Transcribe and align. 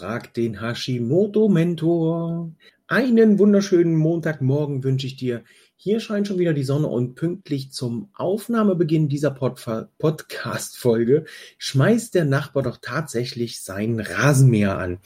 Frag 0.00 0.32
den 0.32 0.62
Hashimoto-Mentor. 0.62 2.52
Einen 2.86 3.38
wunderschönen 3.38 3.96
Montagmorgen 3.96 4.82
wünsche 4.82 5.06
ich 5.06 5.16
dir. 5.16 5.44
Hier 5.76 6.00
scheint 6.00 6.26
schon 6.26 6.38
wieder 6.38 6.54
die 6.54 6.64
Sonne 6.64 6.86
und 6.86 7.16
pünktlich 7.16 7.70
zum 7.70 8.08
Aufnahmebeginn 8.14 9.10
dieser 9.10 9.30
Pod 9.30 9.62
Podcast-Folge 9.98 11.26
schmeißt 11.58 12.14
der 12.14 12.24
Nachbar 12.24 12.62
doch 12.62 12.78
tatsächlich 12.80 13.60
sein 13.60 14.00
Rasenmäher 14.00 14.78
an. 14.78 15.00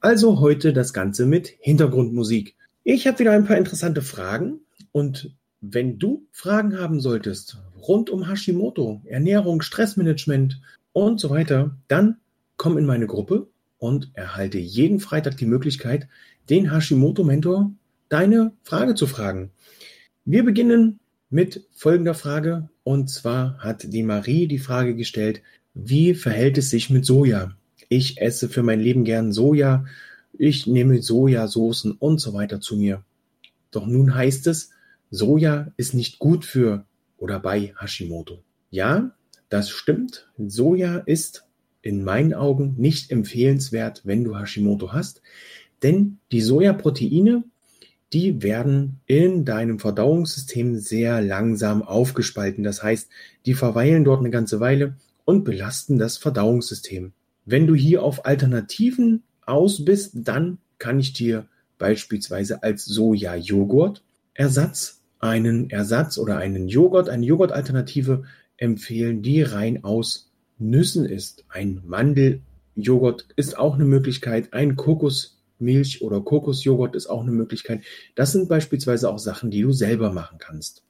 Also 0.00 0.40
heute 0.40 0.74
das 0.74 0.92
Ganze 0.92 1.24
mit 1.24 1.48
Hintergrundmusik. 1.60 2.54
Ich 2.82 3.06
habe 3.06 3.20
wieder 3.20 3.32
ein 3.32 3.46
paar 3.46 3.56
interessante 3.56 4.02
Fragen 4.02 4.60
und 4.92 5.34
wenn 5.62 5.98
du 5.98 6.26
Fragen 6.32 6.78
haben 6.78 7.00
solltest 7.00 7.56
rund 7.80 8.10
um 8.10 8.28
Hashimoto, 8.28 9.00
Ernährung, 9.06 9.62
Stressmanagement 9.62 10.60
und 10.92 11.18
so 11.18 11.30
weiter, 11.30 11.78
dann 11.88 12.18
komm 12.58 12.76
in 12.76 12.84
meine 12.84 13.06
Gruppe 13.06 13.48
und 13.84 14.08
erhalte 14.14 14.56
jeden 14.56 14.98
Freitag 14.98 15.36
die 15.36 15.44
Möglichkeit, 15.44 16.08
den 16.48 16.72
Hashimoto-Mentor 16.72 17.70
deine 18.08 18.52
Frage 18.62 18.94
zu 18.94 19.06
fragen. 19.06 19.50
Wir 20.24 20.42
beginnen 20.42 21.00
mit 21.28 21.66
folgender 21.74 22.14
Frage 22.14 22.70
und 22.82 23.10
zwar 23.10 23.58
hat 23.58 23.92
die 23.92 24.02
Marie 24.02 24.48
die 24.48 24.58
Frage 24.58 24.96
gestellt, 24.96 25.42
wie 25.74 26.14
verhält 26.14 26.56
es 26.56 26.70
sich 26.70 26.88
mit 26.88 27.04
Soja? 27.04 27.58
Ich 27.90 28.22
esse 28.22 28.48
für 28.48 28.62
mein 28.62 28.80
Leben 28.80 29.04
gern 29.04 29.32
Soja, 29.32 29.84
ich 30.32 30.66
nehme 30.66 31.02
Sojasoßen 31.02 31.92
und 31.92 32.22
so 32.22 32.32
weiter 32.32 32.62
zu 32.62 32.76
mir. 32.76 33.04
Doch 33.70 33.86
nun 33.86 34.14
heißt 34.14 34.46
es, 34.46 34.70
Soja 35.10 35.72
ist 35.76 35.92
nicht 35.92 36.18
gut 36.18 36.46
für 36.46 36.86
oder 37.18 37.38
bei 37.38 37.74
Hashimoto. 37.78 38.42
Ja, 38.70 39.14
das 39.50 39.68
stimmt. 39.68 40.30
Soja 40.38 40.96
ist 41.04 41.43
in 41.84 42.02
meinen 42.02 42.32
Augen 42.32 42.74
nicht 42.78 43.10
empfehlenswert, 43.10 44.00
wenn 44.04 44.24
du 44.24 44.38
Hashimoto 44.38 44.92
hast, 44.92 45.20
denn 45.82 46.18
die 46.32 46.40
Sojaproteine, 46.40 47.44
die 48.12 48.42
werden 48.42 49.00
in 49.06 49.44
deinem 49.44 49.78
Verdauungssystem 49.78 50.78
sehr 50.78 51.20
langsam 51.20 51.82
aufgespalten. 51.82 52.64
Das 52.64 52.82
heißt, 52.82 53.10
die 53.44 53.54
verweilen 53.54 54.04
dort 54.04 54.20
eine 54.20 54.30
ganze 54.30 54.60
Weile 54.60 54.96
und 55.26 55.44
belasten 55.44 55.98
das 55.98 56.16
Verdauungssystem. 56.16 57.12
Wenn 57.44 57.66
du 57.66 57.74
hier 57.74 58.02
auf 58.02 58.24
Alternativen 58.24 59.22
aus 59.44 59.84
bist, 59.84 60.12
dann 60.14 60.58
kann 60.78 60.98
ich 60.98 61.12
dir 61.12 61.48
beispielsweise 61.76 62.62
als 62.62 62.86
Soja-Joghurt 62.86 64.02
Ersatz 64.32 65.02
einen 65.18 65.68
Ersatz 65.68 66.16
oder 66.16 66.38
einen 66.38 66.68
Joghurt, 66.68 67.10
eine 67.10 67.26
Joghurtalternative 67.26 68.24
empfehlen, 68.56 69.22
die 69.22 69.42
rein 69.42 69.84
aus 69.84 70.30
Nüssen 70.58 71.04
ist. 71.04 71.44
Ein 71.48 71.82
Mandeljoghurt 71.84 73.28
ist 73.36 73.58
auch 73.58 73.74
eine 73.74 73.84
Möglichkeit. 73.84 74.52
Ein 74.52 74.76
Kokosmilch 74.76 76.02
oder 76.02 76.20
Kokosjoghurt 76.20 76.94
ist 76.94 77.06
auch 77.06 77.22
eine 77.22 77.32
Möglichkeit. 77.32 77.82
Das 78.14 78.32
sind 78.32 78.48
beispielsweise 78.48 79.10
auch 79.10 79.18
Sachen, 79.18 79.50
die 79.50 79.62
du 79.62 79.72
selber 79.72 80.12
machen 80.12 80.38
kannst. 80.38 80.82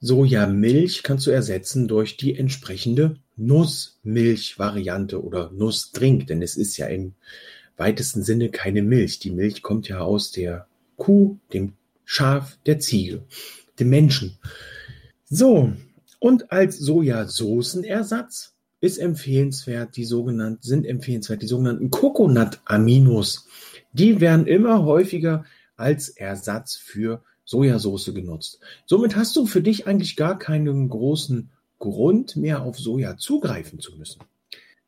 Sojamilch 0.00 1.02
kannst 1.02 1.26
du 1.26 1.30
ersetzen 1.30 1.88
durch 1.88 2.16
die 2.16 2.36
entsprechende 2.36 3.16
Nussmilch-Variante 3.36 5.22
oder 5.22 5.50
Nussdrink, 5.50 6.26
denn 6.26 6.42
es 6.42 6.56
ist 6.56 6.76
ja 6.76 6.86
im 6.86 7.14
weitesten 7.76 8.22
Sinne 8.22 8.50
keine 8.50 8.82
Milch. 8.82 9.18
Die 9.18 9.30
Milch 9.30 9.62
kommt 9.62 9.88
ja 9.88 10.00
aus 10.00 10.30
der 10.30 10.66
Kuh, 10.96 11.38
dem 11.52 11.72
Schaf, 12.04 12.58
der 12.66 12.78
Ziege, 12.80 13.24
dem 13.80 13.88
Menschen. 13.88 14.38
So, 15.24 15.72
und 16.18 16.52
als 16.52 16.78
Sojasoßenersatz 16.78 18.53
ist 18.84 18.98
empfehlenswert, 18.98 19.96
die 19.96 20.04
sogenannten, 20.04 20.62
sind 20.62 20.84
empfehlenswert, 20.84 21.40
die 21.40 21.46
sogenannten 21.46 21.90
Coconut-Aminos. 21.90 23.48
Die 23.94 24.20
werden 24.20 24.46
immer 24.46 24.84
häufiger 24.84 25.46
als 25.76 26.10
Ersatz 26.10 26.76
für 26.76 27.22
Sojasauce 27.46 28.12
genutzt. 28.12 28.60
Somit 28.84 29.16
hast 29.16 29.36
du 29.36 29.46
für 29.46 29.62
dich 29.62 29.86
eigentlich 29.86 30.16
gar 30.16 30.38
keinen 30.38 30.90
großen 30.90 31.48
Grund 31.78 32.36
mehr 32.36 32.62
auf 32.62 32.78
Soja 32.78 33.16
zugreifen 33.16 33.80
zu 33.80 33.96
müssen. 33.96 34.20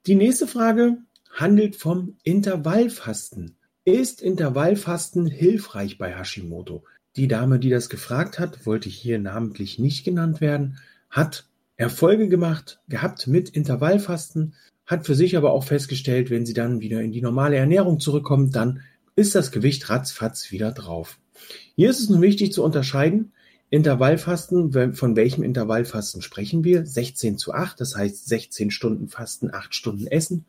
Die 0.07 0.15
nächste 0.15 0.47
Frage 0.47 0.99
handelt 1.31 1.75
vom 1.75 2.19
Intervallfasten. 2.23 3.57
Ist 3.87 4.21
Intervallfasten 4.21 5.27
hilfreich 5.27 5.97
bei 5.97 6.15
Hashimoto? 6.15 6.85
Die 7.17 7.29
Dame, 7.29 7.59
die 7.59 7.71
das 7.71 7.89
gefragt 7.89 8.39
hat, 8.39 8.67
wollte 8.67 8.91
hier 8.91 9.19
namentlich 9.19 9.79
nicht 9.79 10.05
genannt 10.05 10.43
werden, 10.43 10.77
hat 11.09 11.47
Erfolge 11.77 12.29
gemacht 12.29 12.81
gehabt 12.89 13.27
mit 13.27 13.51
Intervallfasten, 13.51 14.55
hat 14.87 15.07
für 15.07 15.15
sich 15.15 15.37
aber 15.37 15.53
auch 15.53 15.65
festgestellt, 15.65 16.31
wenn 16.31 16.47
sie 16.47 16.55
dann 16.55 16.81
wieder 16.81 17.01
in 17.03 17.13
die 17.13 17.23
normale 17.23 17.57
Ernährung 17.57 18.01
zurückkommt, 18.01 18.55
dann 18.55 18.81
ist 19.17 19.35
das 19.35 19.51
Gewicht 19.51 19.89
ratzfatz 19.91 20.51
wieder 20.53 20.73
drauf. 20.73 21.19
Hier 21.75 21.91
ist 21.91 22.01
es 22.01 22.09
nun 22.09 22.23
wichtig 22.23 22.53
zu 22.53 22.63
unterscheiden, 22.63 23.33
Intervallfasten, 23.69 24.95
von 24.95 25.17
welchem 25.17 25.43
Intervallfasten 25.43 26.23
sprechen 26.23 26.63
wir? 26.63 26.87
16 26.87 27.37
zu 27.37 27.53
8, 27.53 27.81
das 27.81 27.97
heißt 27.97 28.29
16 28.29 28.71
Stunden 28.71 29.09
Fasten, 29.09 29.53
8 29.53 29.75
Stunden 29.75 30.07
Essen. 30.07 30.45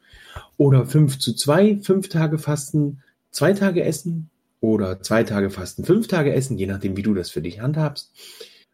Oder 0.57 0.85
5 0.85 1.17
zu 1.17 1.33
2, 1.33 1.79
5 1.81 2.09
Tage 2.09 2.37
Fasten, 2.37 3.01
2 3.31 3.53
Tage 3.53 3.83
Essen. 3.83 4.29
Oder 4.61 5.01
2 5.01 5.23
Tage 5.23 5.49
Fasten, 5.49 5.83
5 5.83 6.07
Tage 6.07 6.31
Essen, 6.31 6.59
je 6.59 6.67
nachdem, 6.67 6.95
wie 6.95 7.01
du 7.01 7.15
das 7.15 7.31
für 7.31 7.41
dich 7.41 7.59
handhabst. 7.59 8.11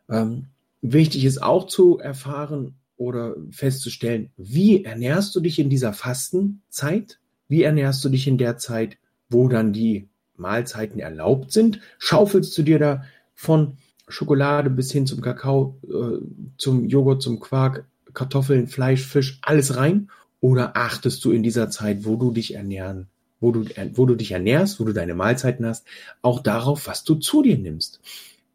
Ähm, 0.10 0.48
Wichtig 0.86 1.24
ist 1.24 1.42
auch 1.42 1.68
zu 1.68 1.98
erfahren 1.98 2.76
oder 2.98 3.38
festzustellen, 3.52 4.32
wie 4.36 4.84
ernährst 4.84 5.34
du 5.34 5.40
dich 5.40 5.58
in 5.58 5.70
dieser 5.70 5.94
Fastenzeit? 5.94 7.20
Wie 7.48 7.64
ernährst 7.64 8.04
du 8.04 8.10
dich 8.10 8.28
in 8.28 8.38
der 8.38 8.58
Zeit, 8.58 8.98
wo 9.30 9.48
dann 9.48 9.72
die 9.72 10.10
Mahlzeiten 10.36 11.00
erlaubt 11.00 11.54
sind? 11.54 11.80
Schaufelst 12.00 12.58
du 12.58 12.64
dir 12.64 12.80
da 12.80 13.04
von 13.34 13.78
Schokolade 14.10 14.70
bis 14.70 14.92
hin 14.92 15.08
zum 15.08 15.22
Kakao, 15.22 15.80
äh, 15.88 16.22
zum 16.58 16.84
Joghurt, 16.90 17.22
zum 17.22 17.40
Quark, 17.40 17.86
Kartoffeln, 18.14 18.68
Fleisch, 18.68 19.08
Fisch, 19.08 19.40
alles 19.42 19.78
rein? 19.78 20.10
Oder 20.42 20.76
achtest 20.76 21.24
du 21.24 21.32
in 21.32 21.44
dieser 21.44 21.70
Zeit, 21.70 22.04
wo 22.04 22.18
du 22.18 22.32
dich 22.32 22.56
ernähren, 22.56 23.08
wo 23.40 23.54
du, 23.54 23.64
wo 23.94 24.06
du 24.06 24.16
dich 24.16 24.32
ernährst, 24.32 24.82
wo 24.82 24.84
du 24.84 24.92
deine 24.92 25.16
Mahlzeiten 25.16 25.66
hast, 25.66 25.88
auch 26.22 26.42
darauf, 26.42 26.88
was 26.88 27.06
du 27.06 27.16
zu 27.16 27.42
dir 27.42 27.58
nimmst? 27.58 28.02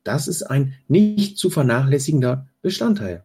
Das 0.08 0.26
ist 0.26 0.42
ein 0.42 0.72
nicht 0.88 1.36
zu 1.36 1.50
vernachlässigender 1.50 2.48
Bestandteil. 2.62 3.24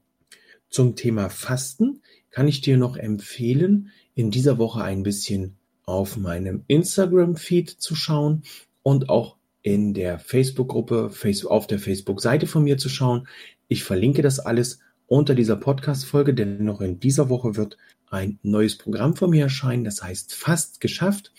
Zum 0.70 0.98
Thema 0.98 1.30
Fasten 1.30 2.02
kann 2.30 2.50
ich 2.50 2.60
dir 2.60 2.76
noch 2.76 2.98
empfehlen, 2.98 3.90
in 4.16 4.32
dieser 4.32 4.58
Woche 4.58 4.84
ein 4.84 5.02
bisschen 5.02 5.56
auf 5.86 6.18
meinem 6.18 6.66
Instagram-Feed 6.68 7.70
zu 7.70 7.96
schauen 7.96 8.44
und 8.82 9.08
auch 9.08 9.38
in 9.62 9.94
der 9.94 10.20
Facebook-Gruppe, 10.20 11.10
auf 11.48 11.68
der 11.68 11.80
Facebook-Seite 11.80 12.48
von 12.48 12.66
mir 12.66 12.78
zu 12.78 12.90
schauen. 12.90 13.30
Ich 13.70 13.86
verlinke 13.86 14.22
das 14.22 14.42
alles 14.42 14.80
unter 15.08 15.36
dieser 15.36 15.56
Podcast-Folge, 15.56 16.34
denn 16.34 16.66
noch 16.66 16.82
in 16.82 17.00
dieser 17.00 17.30
Woche 17.30 17.56
wird 17.56 17.78
ein 18.10 18.40
neues 18.44 18.78
Programm 18.78 19.16
von 19.16 19.30
mir 19.30 19.44
erscheinen, 19.44 19.86
das 19.86 20.04
heißt 20.04 20.34
Fast 20.34 20.82
geschafft 20.82 21.32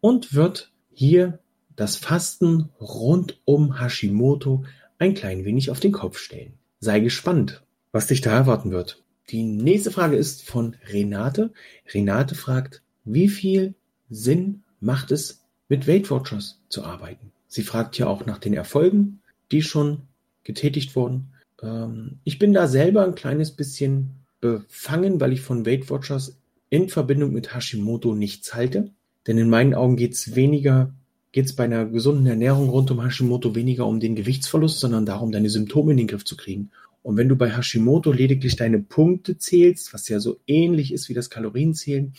und 0.00 0.32
wird 0.32 0.72
hier 0.94 1.40
das 1.76 1.96
Fasten 1.96 2.70
rund 2.80 3.40
um 3.44 3.80
Hashimoto 3.80 4.64
ein 4.98 5.14
klein 5.14 5.44
wenig 5.44 5.70
auf 5.70 5.80
den 5.80 5.92
Kopf 5.92 6.18
stellen. 6.18 6.54
Sei 6.80 7.00
gespannt, 7.00 7.62
was 7.92 8.06
dich 8.06 8.20
da 8.20 8.32
erwarten 8.32 8.70
wird. 8.70 9.02
Die 9.30 9.42
nächste 9.42 9.90
Frage 9.90 10.16
ist 10.16 10.44
von 10.44 10.76
Renate. 10.90 11.52
Renate 11.92 12.34
fragt, 12.34 12.82
wie 13.04 13.28
viel 13.28 13.74
Sinn 14.10 14.62
macht 14.80 15.10
es, 15.10 15.40
mit 15.68 15.88
Weight 15.88 16.10
Watchers 16.10 16.60
zu 16.68 16.84
arbeiten? 16.84 17.32
Sie 17.48 17.62
fragt 17.62 17.98
ja 17.98 18.06
auch 18.06 18.26
nach 18.26 18.38
den 18.38 18.54
Erfolgen, 18.54 19.20
die 19.50 19.62
schon 19.62 20.02
getätigt 20.44 20.96
wurden. 20.96 21.32
Ähm, 21.62 22.18
ich 22.24 22.38
bin 22.38 22.52
da 22.52 22.66
selber 22.66 23.04
ein 23.04 23.14
kleines 23.14 23.52
bisschen 23.52 24.16
befangen, 24.40 25.20
weil 25.20 25.32
ich 25.32 25.40
von 25.40 25.64
Weight 25.64 25.88
Watchers 25.90 26.36
in 26.68 26.88
Verbindung 26.88 27.32
mit 27.32 27.54
Hashimoto 27.54 28.14
nichts 28.14 28.54
halte. 28.54 28.90
Denn 29.26 29.38
in 29.38 29.48
meinen 29.48 29.74
Augen 29.74 29.96
geht 29.96 30.14
es 30.14 30.34
weniger 30.34 30.92
geht 31.32 31.46
es 31.46 31.56
bei 31.56 31.64
einer 31.64 31.86
gesunden 31.86 32.26
Ernährung 32.26 32.68
rund 32.68 32.90
um 32.90 33.02
Hashimoto 33.02 33.54
weniger 33.54 33.86
um 33.86 34.00
den 34.00 34.14
Gewichtsverlust, 34.14 34.78
sondern 34.78 35.06
darum, 35.06 35.32
deine 35.32 35.50
Symptome 35.50 35.92
in 35.92 35.96
den 35.96 36.06
Griff 36.06 36.24
zu 36.24 36.36
kriegen. 36.36 36.70
Und 37.02 37.16
wenn 37.16 37.28
du 37.28 37.36
bei 37.36 37.50
Hashimoto 37.50 38.12
lediglich 38.12 38.54
deine 38.56 38.78
Punkte 38.78 39.38
zählst, 39.38 39.92
was 39.92 40.08
ja 40.08 40.20
so 40.20 40.38
ähnlich 40.46 40.92
ist 40.92 41.08
wie 41.08 41.14
das 41.14 41.30
Kalorienzählen, 41.30 42.12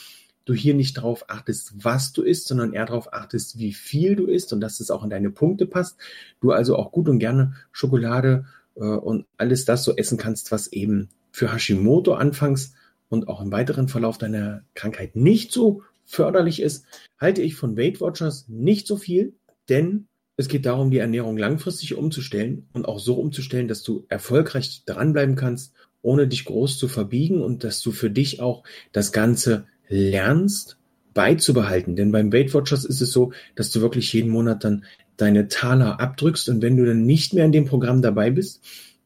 du 0.45 0.54
hier 0.54 0.74
nicht 0.74 0.98
darauf 0.98 1.30
achtest, 1.30 1.74
was 1.86 2.12
du 2.12 2.21
isst, 2.21 2.48
sondern 2.48 2.74
eher 2.74 2.86
darauf 2.86 3.13
achtest, 3.13 3.60
wie 3.60 3.71
viel 3.71 4.15
du 4.15 4.25
isst 4.25 4.51
und 4.51 4.60
dass 4.60 4.80
es 4.80 4.92
auch 4.92 5.04
in 5.04 5.10
deine 5.10 5.30
Punkte 5.30 5.65
passt, 5.65 5.98
du 6.42 6.51
also 6.51 6.75
auch 6.75 6.92
gut 6.92 7.07
und 7.07 7.19
gerne 7.19 7.54
Schokolade 7.71 8.45
äh, 8.75 8.83
und 8.83 9.25
alles 9.38 9.63
das 9.63 9.83
so 9.83 9.95
essen 9.95 10.18
kannst, 10.18 10.51
was 10.51 10.68
eben 10.68 11.10
für 11.31 11.54
Hashimoto 11.54 12.13
anfangs 12.13 12.74
und 13.10 13.27
auch 13.27 13.42
im 13.42 13.51
weiteren 13.51 13.88
Verlauf 13.88 14.18
deiner 14.18 14.63
Krankheit 14.74 15.15
nicht 15.15 15.51
so 15.51 15.83
förderlich 16.13 16.62
ist, 16.62 16.86
halte 17.18 17.42
ich 17.42 17.56
von 17.56 17.77
Weight 17.77 18.01
Watchers 18.01 18.45
nicht 18.48 18.88
so 18.88 18.98
viel, 18.98 19.33
denn 19.69 20.07
es 20.36 20.48
geht 20.48 20.65
darum, 20.65 20.92
die 20.92 20.98
Ernährung 20.98 21.38
langfristig 21.38 21.95
umzustellen 21.95 22.68
und 22.74 22.88
auch 22.88 23.00
so 23.00 23.15
umzustellen, 23.15 23.68
dass 23.68 23.83
du 23.83 24.06
erfolgreich 24.10 24.83
dranbleiben 24.86 25.36
kannst, 25.36 25.74
ohne 26.01 26.27
dich 26.27 26.45
groß 26.45 26.77
zu 26.77 26.88
verbiegen 26.88 27.42
und 27.42 27.63
dass 27.63 27.81
du 27.81 27.92
für 27.92 28.10
dich 28.10 28.42
auch 28.42 28.63
das 28.92 29.12
Ganze 29.12 29.68
lernst, 29.89 30.77
beizubehalten. 31.13 31.95
Denn 31.95 32.12
beim 32.12 32.33
Weight 32.33 32.54
Watchers 32.54 32.86
ist 32.86 33.01
es 33.01 33.12
so, 33.12 33.31
dass 33.56 33.71
du 33.71 33.81
wirklich 33.81 34.12
jeden 34.13 34.31
Monat 34.31 34.63
dann 34.63 34.86
deine 35.18 35.48
Taler 35.48 36.00
abdrückst 36.00 36.50
und 36.50 36.62
wenn 36.62 36.77
du 36.77 36.86
dann 36.86 37.06
nicht 37.06 37.33
mehr 37.33 37.45
in 37.45 37.51
dem 37.51 37.65
Programm 37.65 38.01
dabei 38.01 38.31
bist 38.31 38.63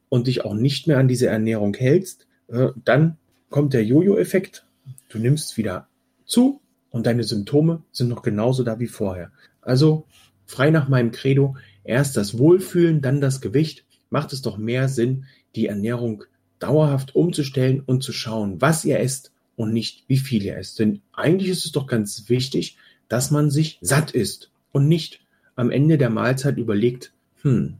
und 0.07 0.27
dich 0.27 0.45
auch 0.45 0.53
nicht 0.53 0.87
mehr 0.87 0.97
an 0.97 1.09
diese 1.09 1.27
Ernährung 1.27 1.73
hältst, 1.73 2.27
äh, 2.47 2.69
dann 2.85 3.17
kommt 3.49 3.73
der 3.73 3.83
Jojo-Effekt. 3.83 4.65
Du 5.09 5.19
nimmst 5.19 5.57
wieder 5.57 5.87
zu 6.25 6.61
und 6.89 7.05
deine 7.05 7.23
Symptome 7.23 7.83
sind 7.91 8.09
noch 8.09 8.21
genauso 8.21 8.63
da 8.63 8.79
wie 8.79 8.87
vorher. 8.87 9.31
Also 9.61 10.05
frei 10.45 10.69
nach 10.69 10.87
meinem 10.87 11.11
Credo, 11.11 11.55
erst 11.83 12.17
das 12.17 12.37
Wohlfühlen, 12.37 13.01
dann 13.01 13.21
das 13.21 13.41
Gewicht, 13.41 13.85
macht 14.09 14.33
es 14.33 14.41
doch 14.41 14.57
mehr 14.57 14.87
Sinn, 14.89 15.25
die 15.55 15.67
Ernährung 15.67 16.23
dauerhaft 16.59 17.15
umzustellen 17.15 17.81
und 17.85 18.03
zu 18.03 18.13
schauen, 18.13 18.61
was 18.61 18.85
ihr 18.85 18.99
esst 18.99 19.31
und 19.55 19.73
nicht 19.73 20.05
wie 20.07 20.17
viel 20.17 20.43
ihr 20.43 20.57
esst. 20.57 20.79
Denn 20.79 21.01
eigentlich 21.13 21.49
ist 21.49 21.65
es 21.65 21.71
doch 21.71 21.87
ganz 21.87 22.29
wichtig, 22.29 22.77
dass 23.09 23.31
man 23.31 23.49
sich 23.49 23.77
satt 23.81 24.11
isst 24.11 24.51
und 24.71 24.87
nicht 24.87 25.21
am 25.55 25.71
Ende 25.71 25.97
der 25.97 26.09
Mahlzeit 26.09 26.57
überlegt, 26.57 27.11
hm, 27.41 27.77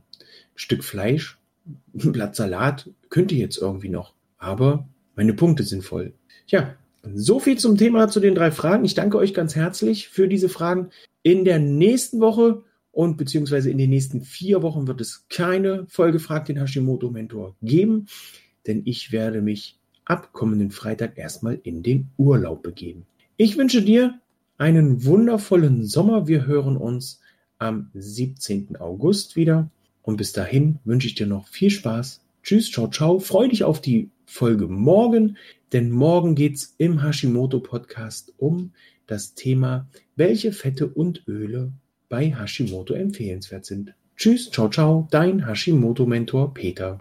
Stück 0.54 0.84
Fleisch, 0.84 1.38
Blatt 1.92 2.36
Salat 2.36 2.90
könnte 3.08 3.34
jetzt 3.34 3.58
irgendwie 3.58 3.88
noch, 3.88 4.14
aber 4.38 4.88
meine 5.14 5.34
Punkte 5.34 5.62
sind 5.62 5.84
voll. 5.84 6.12
Tja, 6.46 6.74
so 7.14 7.40
viel 7.40 7.58
zum 7.58 7.76
Thema 7.76 8.08
zu 8.08 8.20
den 8.20 8.34
drei 8.34 8.50
Fragen. 8.50 8.84
Ich 8.84 8.94
danke 8.94 9.18
euch 9.18 9.34
ganz 9.34 9.54
herzlich 9.54 10.08
für 10.08 10.28
diese 10.28 10.48
Fragen. 10.48 10.90
In 11.22 11.44
der 11.44 11.58
nächsten 11.58 12.20
Woche 12.20 12.62
und 12.92 13.16
beziehungsweise 13.16 13.70
in 13.70 13.78
den 13.78 13.90
nächsten 13.90 14.22
vier 14.22 14.62
Wochen 14.62 14.86
wird 14.86 15.00
es 15.00 15.26
keine 15.28 15.86
Folge 15.88 16.18
Frag 16.18 16.46
den 16.46 16.58
Hashimoto 16.58 17.10
Mentor 17.10 17.54
geben, 17.62 18.06
denn 18.66 18.82
ich 18.84 19.12
werde 19.12 19.40
mich 19.40 19.78
ab 20.04 20.32
kommenden 20.32 20.70
Freitag 20.70 21.18
erstmal 21.18 21.60
in 21.62 21.82
den 21.82 22.08
Urlaub 22.16 22.62
begeben. 22.62 23.06
Ich 23.36 23.56
wünsche 23.56 23.82
dir 23.82 24.18
einen 24.56 25.04
wundervollen 25.04 25.84
Sommer. 25.84 26.26
Wir 26.26 26.46
hören 26.46 26.76
uns 26.76 27.20
am 27.58 27.90
17. 27.94 28.76
August 28.76 29.36
wieder. 29.36 29.70
Und 30.02 30.16
bis 30.16 30.32
dahin 30.32 30.78
wünsche 30.84 31.06
ich 31.06 31.14
dir 31.14 31.26
noch 31.26 31.48
viel 31.48 31.70
Spaß. 31.70 32.22
Tschüss, 32.42 32.70
ciao, 32.70 32.88
ciao. 32.88 33.18
Freu 33.18 33.48
dich 33.48 33.62
auf 33.64 33.80
die 33.80 34.10
Folge 34.30 34.68
morgen, 34.68 35.38
denn 35.72 35.90
morgen 35.90 36.34
geht's 36.34 36.74
im 36.76 37.02
Hashimoto 37.02 37.60
Podcast 37.60 38.34
um 38.36 38.72
das 39.06 39.34
Thema, 39.34 39.88
welche 40.16 40.52
Fette 40.52 40.86
und 40.86 41.26
Öle 41.26 41.72
bei 42.10 42.36
Hashimoto 42.36 42.92
empfehlenswert 42.92 43.64
sind. 43.64 43.94
Tschüss, 44.16 44.50
ciao, 44.50 44.68
ciao, 44.68 45.08
dein 45.10 45.46
Hashimoto-Mentor 45.46 46.52
Peter. 46.52 46.96